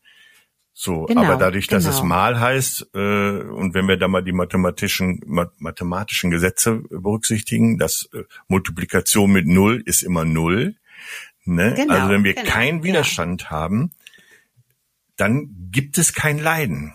So, 0.78 1.06
genau, 1.06 1.22
aber 1.24 1.36
dadurch, 1.36 1.68
dass 1.68 1.86
es 1.86 1.96
genau. 1.96 2.08
mal 2.08 2.38
heißt, 2.38 2.90
äh, 2.92 2.98
und 2.98 3.72
wenn 3.72 3.88
wir 3.88 3.96
da 3.96 4.08
mal 4.08 4.22
die 4.22 4.32
mathematischen 4.32 5.22
mathematischen 5.24 6.30
Gesetze 6.30 6.82
berücksichtigen, 6.90 7.78
dass 7.78 8.10
äh, 8.12 8.24
Multiplikation 8.48 9.32
mit 9.32 9.46
null 9.46 9.82
ist 9.86 10.02
immer 10.02 10.26
null. 10.26 10.76
Ne? 11.46 11.72
Genau, 11.74 11.94
also 11.94 12.10
wenn 12.10 12.24
wir 12.24 12.34
genau, 12.34 12.50
keinen 12.50 12.82
Widerstand 12.82 13.44
ja. 13.44 13.50
haben, 13.50 13.92
dann 15.16 15.48
gibt 15.72 15.96
es 15.96 16.12
kein 16.12 16.38
Leiden. 16.38 16.92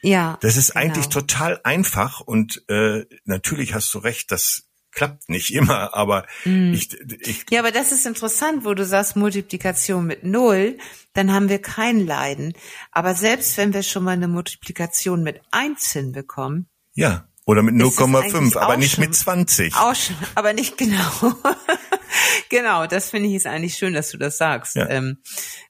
Ja. 0.00 0.38
Das 0.40 0.56
ist 0.56 0.72
genau. 0.72 0.86
eigentlich 0.86 1.10
total 1.10 1.60
einfach 1.64 2.20
und 2.20 2.64
äh, 2.70 3.04
natürlich 3.26 3.74
hast 3.74 3.92
du 3.92 3.98
recht, 3.98 4.32
das 4.32 4.70
klappt 4.96 5.28
nicht 5.28 5.52
immer, 5.52 5.94
aber 5.94 6.26
mm. 6.44 6.72
ich, 6.72 6.88
ich. 7.20 7.44
Ja, 7.50 7.60
aber 7.60 7.70
das 7.70 7.92
ist 7.92 8.06
interessant, 8.06 8.64
wo 8.64 8.74
du 8.74 8.84
sagst 8.84 9.14
Multiplikation 9.14 10.04
mit 10.04 10.24
null, 10.24 10.78
dann 11.12 11.32
haben 11.32 11.48
wir 11.48 11.60
kein 11.60 12.04
Leiden. 12.04 12.54
Aber 12.90 13.14
selbst 13.14 13.56
wenn 13.58 13.72
wir 13.72 13.84
schon 13.84 14.02
mal 14.02 14.12
eine 14.12 14.26
Multiplikation 14.26 15.22
mit 15.22 15.40
eins 15.52 15.92
hinbekommen. 15.92 16.66
Ja. 16.94 17.28
Oder 17.44 17.62
mit 17.62 17.76
0,5, 17.76 18.58
aber 18.58 18.76
nicht 18.76 18.96
schon, 18.96 19.04
mit 19.04 19.14
20. 19.14 19.76
Auch 19.76 19.94
schon, 19.94 20.16
aber 20.34 20.52
nicht 20.52 20.76
genau. 20.76 21.36
genau, 22.48 22.88
das 22.88 23.10
finde 23.10 23.28
ich 23.28 23.36
ist 23.36 23.46
eigentlich 23.46 23.76
schön, 23.76 23.94
dass 23.94 24.10
du 24.10 24.18
das 24.18 24.36
sagst. 24.36 24.74
Ja. 24.74 24.88
Ähm, 24.88 25.18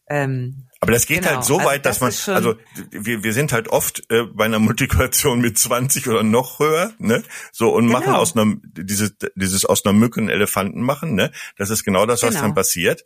ähm, 0.09 0.69
aber 0.87 0.93
das 0.93 1.07
geht 1.07 1.25
halt 1.25 1.25
genau. 1.25 1.37
halt 1.37 1.45
so 1.45 1.57
also 1.59 1.69
weit, 1.69 1.85
dass 1.85 1.99
das 1.99 2.27
man, 2.29 2.37
also 2.37 2.55
wir, 2.91 3.25
wir 3.25 3.33
sind 3.33 3.53
halt 3.53 3.69
oft 3.69 4.09
äh, 4.11 4.23
bei 4.23 4.45
einer 4.45 4.61
Multiplikation 4.61 5.41
mit 5.41 5.59
20 5.59 6.07
oder 6.09 6.23
noch 6.23 6.61
höher, 6.61 6.93
ne? 6.99 7.25
So 7.51 7.75
und 7.75 7.89
genau. 7.89 7.99
machen 7.99 8.15
aus 8.15 8.37
einer 8.37 8.55
dieses 8.63 9.17
dieses 9.35 9.65
aus 9.65 9.85
einer 9.85 9.93
Mücke 9.93 10.21
einen 10.21 10.29
Elefanten 10.29 10.81
machen, 10.81 11.15
ne? 11.15 11.33
Das 11.59 11.71
ist 11.71 11.83
genau 11.83 12.07
das, 12.07 12.23
was 12.23 12.31
genau. 12.31 12.43
dann 12.43 12.55
passiert. 12.55 13.05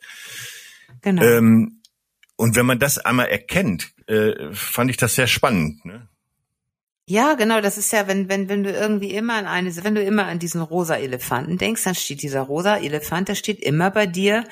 Genau. 1.01 1.23
Ähm, 1.23 1.81
und 2.35 2.55
wenn 2.55 2.67
man 2.67 2.77
das 2.77 2.99
einmal 2.99 3.27
erkennt, 3.27 3.93
äh, 4.07 4.53
fand 4.53 4.91
ich 4.91 4.97
das 4.97 5.15
sehr 5.15 5.27
spannend. 5.27 5.85
Ne? 5.85 6.07
Ja, 7.07 7.33
genau, 7.33 7.61
das 7.61 7.77
ist 7.77 7.91
ja, 7.91 8.07
wenn, 8.07 8.29
wenn, 8.29 8.47
wenn 8.47 8.63
du 8.63 8.71
irgendwie 8.71 9.11
immer 9.11 9.33
an 9.33 9.45
eine, 9.45 9.75
wenn 9.83 9.95
du 9.95 10.01
immer 10.01 10.27
an 10.27 10.39
diesen 10.39 10.61
rosa 10.61 10.95
Elefanten 10.95 11.57
denkst, 11.57 11.83
dann 11.83 11.95
steht 11.95 12.21
dieser 12.21 12.41
rosa 12.41 12.77
Elefant, 12.77 13.27
der 13.27 13.35
steht 13.35 13.59
immer 13.59 13.91
bei 13.91 14.05
dir 14.07 14.45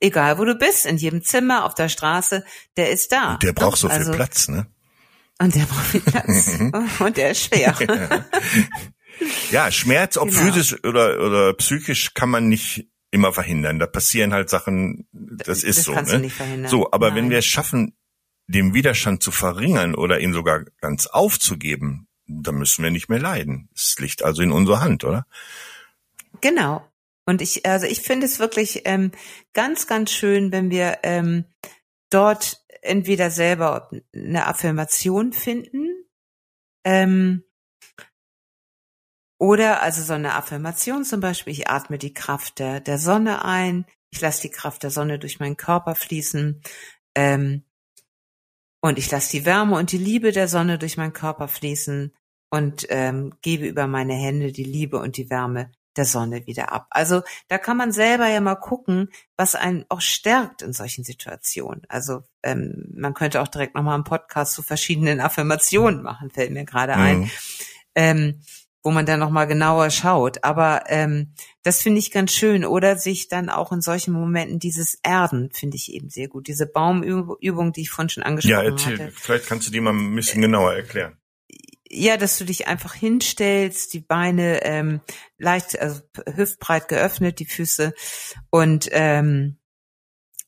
egal 0.00 0.38
wo 0.38 0.44
du 0.44 0.54
bist, 0.54 0.86
in 0.86 0.96
jedem 0.96 1.22
Zimmer, 1.22 1.64
auf 1.64 1.74
der 1.74 1.88
Straße, 1.88 2.44
der 2.76 2.90
ist 2.90 3.12
da. 3.12 3.34
Und 3.34 3.42
der 3.42 3.52
braucht 3.52 3.78
so 3.78 3.88
also, 3.88 4.10
viel 4.10 4.14
Platz, 4.14 4.48
ne? 4.48 4.66
Und 5.38 5.54
der 5.54 5.64
braucht 5.64 5.86
viel 5.86 6.00
Platz. 6.00 6.58
und 6.98 7.16
der 7.16 7.30
ist 7.30 7.44
schwer. 7.44 7.76
ja, 9.50 9.70
Schmerz, 9.70 10.16
ob 10.16 10.30
genau. 10.30 10.40
physisch 10.40 10.84
oder, 10.84 11.20
oder 11.24 11.54
psychisch, 11.54 12.14
kann 12.14 12.28
man 12.28 12.48
nicht 12.48 12.88
immer 13.10 13.32
verhindern. 13.32 13.78
Da 13.78 13.86
passieren 13.86 14.32
halt 14.32 14.50
Sachen, 14.50 15.08
das 15.12 15.62
ist 15.62 15.78
das 15.78 15.84
so. 15.84 15.92
Kannst 15.92 16.12
ne? 16.12 16.18
du 16.18 16.24
nicht 16.24 16.36
verhindern. 16.36 16.70
So, 16.70 16.90
aber 16.90 17.08
Nein. 17.08 17.16
wenn 17.16 17.30
wir 17.30 17.38
es 17.38 17.46
schaffen, 17.46 17.96
den 18.48 18.74
Widerstand 18.74 19.22
zu 19.22 19.30
verringern 19.30 19.94
oder 19.94 20.20
ihn 20.20 20.32
sogar 20.32 20.64
ganz 20.80 21.06
aufzugeben, 21.06 22.08
dann 22.26 22.56
müssen 22.56 22.82
wir 22.82 22.90
nicht 22.90 23.08
mehr 23.08 23.20
leiden. 23.20 23.68
Es 23.74 23.96
liegt 23.98 24.22
also 24.22 24.42
in 24.42 24.52
unserer 24.52 24.80
Hand, 24.80 25.04
oder? 25.04 25.26
Genau. 26.40 26.86
Und 27.28 27.42
ich, 27.42 27.66
also 27.66 27.84
ich 27.84 28.00
finde 28.00 28.24
es 28.24 28.38
wirklich 28.38 28.86
ähm, 28.86 29.12
ganz, 29.52 29.86
ganz 29.86 30.10
schön, 30.10 30.50
wenn 30.50 30.70
wir 30.70 31.00
ähm, 31.02 31.44
dort 32.08 32.64
entweder 32.80 33.30
selber 33.30 33.90
eine 34.14 34.46
Affirmation 34.46 35.34
finden 35.34 35.90
ähm, 36.86 37.44
oder 39.38 39.82
also 39.82 40.00
so 40.00 40.14
eine 40.14 40.36
Affirmation 40.36 41.04
zum 41.04 41.20
Beispiel, 41.20 41.52
ich 41.52 41.68
atme 41.68 41.98
die 41.98 42.14
Kraft 42.14 42.60
der, 42.60 42.80
der 42.80 42.96
Sonne 42.96 43.44
ein, 43.44 43.84
ich 44.10 44.22
lasse 44.22 44.40
die 44.40 44.50
Kraft 44.50 44.82
der 44.82 44.90
Sonne 44.90 45.18
durch 45.18 45.38
meinen 45.38 45.58
Körper 45.58 45.96
fließen 45.96 46.62
ähm, 47.14 47.62
und 48.80 48.96
ich 48.96 49.10
lasse 49.10 49.32
die 49.32 49.44
Wärme 49.44 49.76
und 49.76 49.92
die 49.92 49.98
Liebe 49.98 50.32
der 50.32 50.48
Sonne 50.48 50.78
durch 50.78 50.96
meinen 50.96 51.12
Körper 51.12 51.46
fließen 51.46 52.16
und 52.50 52.86
ähm, 52.88 53.34
gebe 53.42 53.66
über 53.66 53.86
meine 53.86 54.14
Hände 54.14 54.50
die 54.50 54.64
Liebe 54.64 54.98
und 54.98 55.18
die 55.18 55.28
Wärme 55.28 55.70
der 55.98 56.04
Sonne 56.04 56.46
wieder 56.46 56.72
ab. 56.72 56.86
Also 56.90 57.22
da 57.48 57.58
kann 57.58 57.76
man 57.76 57.92
selber 57.92 58.28
ja 58.28 58.40
mal 58.40 58.54
gucken, 58.54 59.10
was 59.36 59.54
einen 59.54 59.84
auch 59.88 60.00
stärkt 60.00 60.62
in 60.62 60.72
solchen 60.72 61.04
Situationen. 61.04 61.82
Also 61.88 62.22
ähm, 62.42 62.86
man 62.94 63.14
könnte 63.14 63.42
auch 63.42 63.48
direkt 63.48 63.74
nochmal 63.74 63.94
einen 63.94 64.04
Podcast 64.04 64.54
zu 64.54 64.62
verschiedenen 64.62 65.20
Affirmationen 65.20 66.02
machen, 66.02 66.30
fällt 66.30 66.52
mir 66.52 66.64
gerade 66.64 66.94
mhm. 66.94 67.02
ein. 67.02 67.30
Ähm, 67.94 68.40
wo 68.84 68.92
man 68.92 69.06
dann 69.06 69.18
nochmal 69.18 69.48
genauer 69.48 69.90
schaut. 69.90 70.44
Aber 70.44 70.84
ähm, 70.86 71.34
das 71.62 71.82
finde 71.82 71.98
ich 71.98 72.12
ganz 72.12 72.32
schön. 72.32 72.64
Oder 72.64 72.96
sich 72.96 73.28
dann 73.28 73.50
auch 73.50 73.72
in 73.72 73.80
solchen 73.80 74.14
Momenten 74.14 74.60
dieses 74.60 74.98
Erden 75.02 75.50
finde 75.52 75.76
ich 75.76 75.92
eben 75.92 76.08
sehr 76.08 76.28
gut. 76.28 76.46
Diese 76.46 76.64
Baumübung, 76.64 77.72
die 77.72 77.82
ich 77.82 77.90
vorhin 77.90 78.08
schon 78.08 78.22
angesprochen 78.22 78.56
habe. 78.56 78.66
Ja, 78.66 78.72
erzähl, 78.72 78.98
hatte. 78.98 79.12
vielleicht 79.14 79.46
kannst 79.46 79.66
du 79.66 79.72
die 79.72 79.80
mal 79.80 79.92
ein 79.92 80.14
bisschen 80.14 80.40
genauer 80.40 80.74
erklären 80.74 81.18
ja, 81.90 82.16
dass 82.16 82.38
du 82.38 82.44
dich 82.44 82.66
einfach 82.66 82.94
hinstellst, 82.94 83.92
die 83.92 84.00
Beine 84.00 84.64
ähm, 84.64 85.00
leicht, 85.38 85.78
also 85.78 86.00
hüftbreit 86.26 86.88
geöffnet, 86.88 87.38
die 87.38 87.46
Füße. 87.46 87.94
Und 88.50 88.88
ähm, 88.92 89.58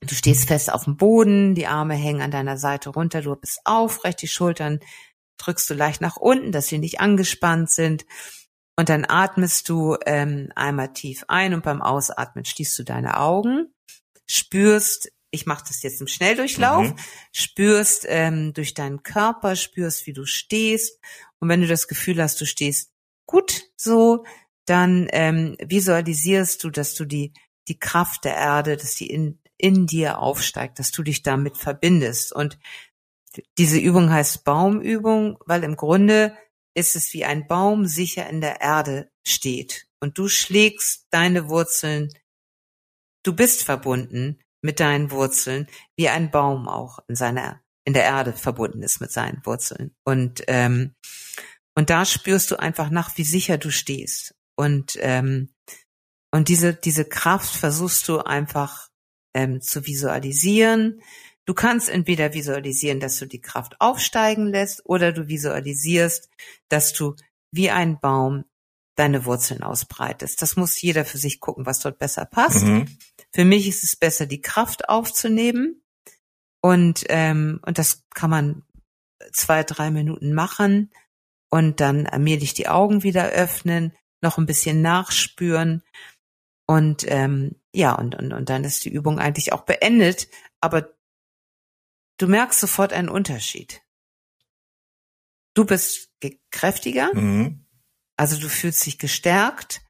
du 0.01 0.15
stehst 0.15 0.49
fest 0.49 0.73
auf 0.73 0.85
dem 0.85 0.97
Boden, 0.97 1.55
die 1.55 1.67
Arme 1.67 1.95
hängen 1.95 2.23
an 2.23 2.31
deiner 2.31 2.57
Seite 2.57 2.91
runter, 2.91 3.23
du 3.23 3.35
bist 3.37 3.61
aufrecht, 3.65 4.23
die 4.23 4.29
Schultern 4.29 4.81
drückst 5.39 5.71
du 5.71 5.75
leicht 5.75 6.01
nach 6.01 6.17
unten, 6.17 6.53
dass 6.53 6.67
sie 6.67 6.79
nicht 6.79 7.01
angespannt 7.01 7.71
sind. 7.71 8.05
Und 8.77 8.89
dann 8.89 9.05
atmest 9.07 9.69
du 9.69 9.97
ähm, 10.07 10.51
einmal 10.57 10.93
tief 10.93 11.25
ein 11.29 11.55
und 11.55 11.65
beim 11.65 11.83
Ausatmen 11.83 12.45
schließt 12.45 12.79
du 12.79 12.83
deine 12.83 13.19
Augen, 13.19 13.75
spürst 14.27 15.11
ich 15.31 15.47
mache 15.47 15.65
das 15.67 15.83
jetzt 15.83 16.01
im 16.01 16.07
Schnelldurchlauf, 16.07 16.89
mhm. 16.89 16.97
spürst 17.33 18.05
ähm, 18.09 18.53
durch 18.53 18.75
deinen 18.75 19.03
Körper, 19.03 19.57
spürst, 19.57 20.07
wie 20.07 20.13
du 20.13 20.25
stehst. 20.27 21.01
Und 21.39 21.49
wenn 21.49 21.61
du 21.61 21.67
das 21.67 21.89
Gefühl 21.89 22.21
hast, 22.23 22.41
du 22.41 22.47
stehst 22.47 22.93
gut 23.27 23.63
so, 23.77 24.25
dann 24.67 25.09
ähm, 25.13 25.57
visualisierst 25.65 26.63
du, 26.65 26.71
dass 26.71 26.95
du 26.95 27.05
die, 27.05 27.33
die 27.69 27.79
Kraft 27.79 28.25
der 28.25 28.37
Erde, 28.37 28.77
dass 28.77 28.95
die 28.95 29.09
in, 29.09 29.41
in 29.57 29.87
dir 29.87 30.19
aufsteigt, 30.19 30.79
dass 30.79 30.91
du 30.91 31.03
dich 31.03 31.23
damit 31.23 31.57
verbindest. 31.57 32.33
Und 32.33 32.59
diese 33.59 33.79
Übung 33.79 34.11
heißt 34.11 34.45
Baumübung, 34.45 35.39
weil 35.47 35.63
im 35.65 35.77
Grunde 35.77 36.37
ist 36.75 36.97
es 36.97 37.13
wie 37.15 37.25
ein 37.25 37.47
Baum 37.47 37.87
sicher 37.87 38.29
in 38.29 38.41
der 38.41 38.61
Erde 38.61 39.11
steht. 39.25 39.87
Und 40.01 40.19
du 40.19 40.29
schlägst 40.29 41.07
deine 41.11 41.49
Wurzeln, 41.49 42.13
du 43.23 43.35
bist 43.35 43.63
verbunden 43.63 44.41
mit 44.63 44.81
deinen 44.81 45.11
Wurzeln, 45.11 45.67
wie 45.97 46.09
ein 46.09 46.31
Baum 46.31 46.69
auch 46.69 47.01
in 47.09 47.17
seiner 47.17 47.61
in 47.85 47.95
der 47.95 48.05
Erde 48.05 48.33
verbunden 48.35 48.83
ist 48.83 49.01
mit 49.01 49.11
seinen 49.11 49.45
Wurzeln 49.45 49.95
und 50.05 50.43
ähm, 50.49 50.95
und 51.77 51.89
da 51.89 52.05
spürst 52.05 52.51
du 52.51 52.57
einfach 52.57 52.91
nach, 52.91 53.17
wie 53.17 53.25
sicher 53.25 53.57
du 53.59 53.71
stehst 53.71 54.35
und 54.57 54.99
ähm, 55.01 55.55
und 56.31 56.49
diese 56.49 56.75
diese 56.75 57.05
Kraft 57.05 57.55
versuchst 57.57 58.07
du 58.09 58.19
einfach 58.19 58.89
ähm, 59.35 59.61
zu 59.61 59.87
visualisieren. 59.87 61.01
Du 61.47 61.55
kannst 61.55 61.89
entweder 61.89 62.35
visualisieren, 62.35 63.01
dass 63.01 63.19
du 63.19 63.27
die 63.27 63.41
Kraft 63.41 63.81
aufsteigen 63.81 64.47
lässt, 64.49 64.83
oder 64.85 65.13
du 65.13 65.29
visualisierst, 65.29 66.29
dass 66.69 66.93
du 66.93 67.17
wie 67.53 67.71
ein 67.71 67.99
Baum 67.99 68.45
deine 68.97 69.25
Wurzeln 69.25 69.63
ausbreitest. 69.63 70.43
Das 70.43 70.57
muss 70.57 70.81
jeder 70.81 71.05
für 71.05 71.19
sich 71.19 71.41
gucken, 71.41 71.67
was 71.67 71.81
dort 71.81 71.99
besser 71.99 72.25
passt. 72.27 72.65
Mhm. 72.65 72.99
Für 73.33 73.45
mich 73.45 73.69
ist 73.69 73.85
es 73.85 73.97
besser, 73.97 74.27
die 74.27 74.41
Kraft 74.41 74.89
aufzunehmen. 74.89 75.83
Und, 76.63 77.05
ähm, 77.09 77.61
und 77.65 77.79
das 77.79 78.05
kann 78.15 78.31
man 78.31 78.63
zwei, 79.33 79.63
drei 79.63 79.91
Minuten 79.91 80.35
machen 80.35 80.91
und 81.51 81.81
dann 81.81 82.07
allmählich 82.07 82.55
die 82.55 82.69
Augen 82.69 83.03
wieder 83.03 83.29
öffnen, 83.29 83.97
noch 84.23 84.39
ein 84.39 84.47
bisschen 84.47 84.83
nachspüren. 84.83 85.83
Und 86.67 87.05
ähm, 87.09 87.57
ja, 87.73 87.95
und, 87.95 88.15
und, 88.15 88.33
und 88.33 88.49
dann 88.49 88.65
ist 88.65 88.85
die 88.85 88.93
Übung 88.93 89.19
eigentlich 89.19 89.53
auch 89.53 89.63
beendet. 89.63 90.29
Aber 90.61 90.95
du 92.19 92.29
merkst 92.29 92.61
sofort 92.61 92.93
einen 92.93 93.09
Unterschied. 93.09 93.83
Du 95.55 95.65
bist 95.65 96.11
kräftiger, 96.53 97.13
mhm. 97.13 97.67
also 98.17 98.39
du 98.39 98.49
fühlst 98.49 98.87
dich 98.87 98.99
gestärkt, 98.99 99.83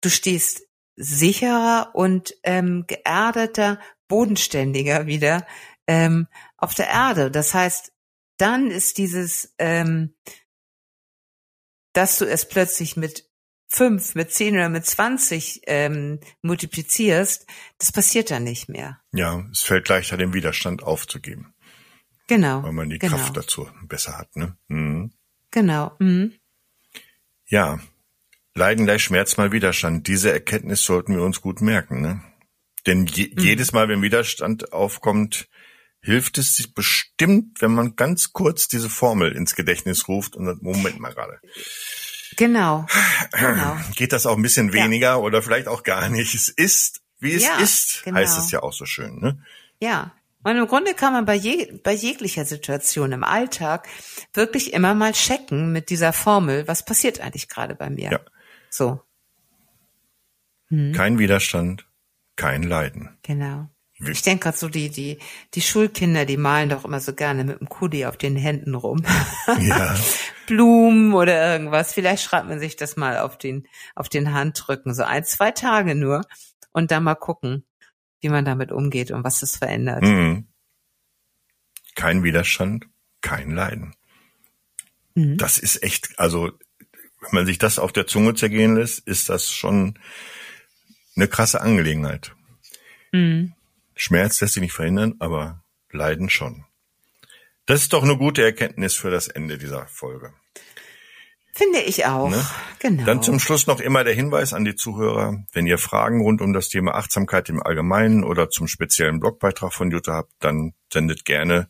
du 0.00 0.08
stehst 0.08 0.67
sicherer 1.00 1.92
und 1.94 2.34
ähm, 2.42 2.84
geerdeter, 2.86 3.80
bodenständiger 4.08 5.06
wieder 5.06 5.46
ähm, 5.86 6.26
auf 6.56 6.74
der 6.74 6.88
Erde. 6.88 7.30
Das 7.30 7.54
heißt, 7.54 7.92
dann 8.36 8.70
ist 8.70 8.98
dieses, 8.98 9.54
ähm, 9.58 10.14
dass 11.92 12.18
du 12.18 12.24
es 12.24 12.48
plötzlich 12.48 12.96
mit 12.96 13.28
fünf, 13.68 14.14
mit 14.14 14.32
zehn 14.32 14.54
oder 14.54 14.68
mit 14.68 14.86
zwanzig 14.86 15.62
ähm, 15.66 16.20
multiplizierst, 16.42 17.46
das 17.78 17.92
passiert 17.92 18.30
dann 18.30 18.44
nicht 18.44 18.68
mehr. 18.68 19.00
Ja, 19.12 19.46
es 19.52 19.62
fällt 19.62 19.88
leichter, 19.88 20.16
den 20.16 20.32
Widerstand 20.32 20.82
aufzugeben. 20.82 21.54
Genau. 22.26 22.62
Weil 22.62 22.72
man 22.72 22.90
die 22.90 22.98
genau. 22.98 23.16
Kraft 23.16 23.36
dazu 23.36 23.68
besser 23.82 24.18
hat. 24.18 24.34
Ne? 24.36 24.56
Mhm. 24.68 25.12
Genau. 25.50 25.96
Mhm. 25.98 26.34
Ja, 27.46 27.78
Leiden 28.58 28.84
gleich 28.84 29.02
Schmerz 29.04 29.36
mal 29.36 29.52
Widerstand. 29.52 30.06
Diese 30.06 30.32
Erkenntnis 30.32 30.82
sollten 30.82 31.14
wir 31.14 31.22
uns 31.22 31.40
gut 31.40 31.62
merken. 31.62 32.02
Ne? 32.02 32.22
Denn 32.86 33.06
je, 33.06 33.30
mhm. 33.34 33.42
jedes 33.42 33.72
Mal, 33.72 33.88
wenn 33.88 34.02
Widerstand 34.02 34.72
aufkommt, 34.72 35.48
hilft 36.00 36.38
es 36.38 36.56
sich 36.56 36.74
bestimmt, 36.74 37.62
wenn 37.62 37.72
man 37.72 37.96
ganz 37.96 38.32
kurz 38.32 38.68
diese 38.68 38.90
Formel 38.90 39.32
ins 39.32 39.54
Gedächtnis 39.54 40.08
ruft 40.08 40.36
und 40.36 40.46
sagt, 40.46 40.62
Moment 40.62 41.00
mal 41.00 41.14
gerade. 41.14 41.40
Genau. 42.36 42.86
genau. 43.32 43.76
Geht 43.96 44.12
das 44.12 44.26
auch 44.26 44.36
ein 44.36 44.42
bisschen 44.42 44.72
weniger 44.72 45.08
ja. 45.08 45.16
oder 45.16 45.42
vielleicht 45.42 45.68
auch 45.68 45.82
gar 45.82 46.08
nicht? 46.08 46.34
Es 46.34 46.48
ist, 46.48 47.00
wie 47.20 47.34
es 47.34 47.44
ja, 47.44 47.58
ist, 47.58 48.02
genau. 48.04 48.18
heißt 48.18 48.38
es 48.38 48.50
ja 48.50 48.62
auch 48.62 48.72
so 48.72 48.84
schön. 48.84 49.18
Ne? 49.20 49.42
Ja. 49.80 50.12
Und 50.44 50.56
im 50.56 50.66
Grunde 50.66 50.94
kann 50.94 51.12
man 51.12 51.24
bei, 51.24 51.34
je, 51.34 51.78
bei 51.82 51.92
jeglicher 51.92 52.44
Situation 52.44 53.12
im 53.12 53.24
Alltag 53.24 53.88
wirklich 54.34 54.72
immer 54.72 54.94
mal 54.94 55.12
checken 55.12 55.72
mit 55.72 55.90
dieser 55.90 56.12
Formel, 56.12 56.66
was 56.68 56.84
passiert 56.84 57.20
eigentlich 57.20 57.48
gerade 57.48 57.74
bei 57.74 57.90
mir. 57.90 58.10
Ja. 58.12 58.20
So. 58.70 59.00
Hm. 60.68 60.92
Kein 60.92 61.18
Widerstand, 61.18 61.86
kein 62.36 62.62
Leiden. 62.62 63.18
Genau. 63.22 63.68
Ich 64.06 64.22
denke 64.22 64.44
gerade 64.44 64.56
so, 64.56 64.68
die, 64.68 64.90
die, 64.90 65.18
die 65.54 65.60
Schulkinder, 65.60 66.24
die 66.24 66.36
malen 66.36 66.68
doch 66.68 66.84
immer 66.84 67.00
so 67.00 67.14
gerne 67.14 67.42
mit 67.42 67.58
dem 67.58 67.68
Kudi 67.68 68.06
auf 68.06 68.16
den 68.16 68.36
Händen 68.36 68.74
rum. 68.74 69.04
Ja. 69.60 69.96
Blumen 70.46 71.12
oder 71.12 71.52
irgendwas. 71.52 71.92
Vielleicht 71.92 72.22
schreibt 72.22 72.48
man 72.48 72.58
sich 72.58 72.76
das 72.76 72.96
mal 72.96 73.18
auf 73.18 73.36
den, 73.36 73.66
auf 73.94 74.08
den 74.08 74.32
Handrücken, 74.32 74.94
so 74.94 75.02
ein, 75.02 75.24
zwei 75.24 75.50
Tage 75.50 75.94
nur 75.94 76.22
und 76.72 76.90
dann 76.90 77.04
mal 77.04 77.16
gucken, 77.16 77.66
wie 78.20 78.28
man 78.28 78.44
damit 78.44 78.72
umgeht 78.72 79.10
und 79.10 79.24
was 79.24 79.42
es 79.42 79.56
verändert. 79.56 80.02
Mhm. 80.02 80.48
Kein 81.94 82.22
Widerstand, 82.22 82.86
kein 83.20 83.50
Leiden. 83.50 83.94
Mhm. 85.14 85.36
Das 85.36 85.58
ist 85.58 85.82
echt, 85.82 86.18
also, 86.18 86.52
wenn 87.20 87.30
man 87.32 87.46
sich 87.46 87.58
das 87.58 87.78
auf 87.78 87.92
der 87.92 88.06
Zunge 88.06 88.34
zergehen 88.34 88.76
lässt, 88.76 89.06
ist 89.06 89.28
das 89.28 89.50
schon 89.50 89.98
eine 91.16 91.28
krasse 91.28 91.60
Angelegenheit. 91.60 92.32
Mhm. 93.12 93.54
Schmerz 93.94 94.40
lässt 94.40 94.54
sich 94.54 94.60
nicht 94.60 94.72
verhindern, 94.72 95.16
aber 95.18 95.62
Leiden 95.90 96.30
schon. 96.30 96.64
Das 97.66 97.82
ist 97.82 97.92
doch 97.92 98.02
eine 98.02 98.16
gute 98.16 98.42
Erkenntnis 98.42 98.94
für 98.94 99.10
das 99.10 99.28
Ende 99.28 99.58
dieser 99.58 99.86
Folge. 99.88 100.32
Finde 101.58 101.80
ich 101.80 102.06
auch. 102.06 102.30
Ne? 102.30 102.40
Genau. 102.78 103.04
Dann 103.04 103.20
zum 103.20 103.40
Schluss 103.40 103.66
noch 103.66 103.80
immer 103.80 104.04
der 104.04 104.14
Hinweis 104.14 104.52
an 104.52 104.64
die 104.64 104.76
Zuhörer, 104.76 105.42
wenn 105.52 105.66
ihr 105.66 105.78
Fragen 105.78 106.20
rund 106.20 106.40
um 106.40 106.52
das 106.52 106.68
Thema 106.68 106.94
Achtsamkeit 106.94 107.48
im 107.48 107.60
Allgemeinen 107.60 108.22
oder 108.22 108.48
zum 108.48 108.68
speziellen 108.68 109.18
Blogbeitrag 109.18 109.74
von 109.74 109.90
Jutta 109.90 110.12
habt, 110.12 110.32
dann 110.38 110.74
sendet 110.92 111.24
gerne 111.24 111.68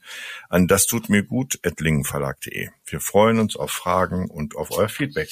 an 0.51 0.67
das 0.67 0.87
tut 0.87 1.09
mir 1.09 1.23
gut 1.23 1.59
lingenverlag.de. 1.65 2.69
Wir 2.85 3.01
freuen 3.01 3.39
uns 3.39 3.57
auf 3.57 3.71
Fragen 3.71 4.29
und 4.29 4.57
auf 4.57 4.73
euer 4.73 4.91
Feedback. 4.91 5.31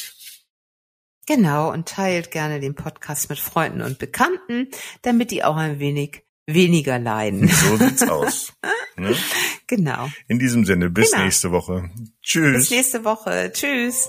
Genau, 1.26 1.70
und 1.70 1.86
teilt 1.86 2.30
gerne 2.30 2.58
den 2.58 2.74
Podcast 2.74 3.28
mit 3.28 3.38
Freunden 3.38 3.82
und 3.82 3.98
Bekannten, 3.98 4.68
damit 5.02 5.32
die 5.32 5.44
auch 5.44 5.56
ein 5.56 5.80
wenig 5.80 6.22
weniger 6.46 6.98
leiden. 6.98 7.46
So 7.52 7.76
sieht's 7.76 8.08
aus. 8.08 8.54
Ne? 8.96 9.14
Genau. 9.66 10.08
In 10.28 10.38
diesem 10.38 10.64
Sinne, 10.64 10.88
bis 10.88 11.10
genau. 11.10 11.24
nächste 11.24 11.50
Woche. 11.50 11.90
Tschüss. 12.22 12.56
Bis 12.56 12.70
nächste 12.70 13.04
Woche. 13.04 13.50
Tschüss. 13.52 14.08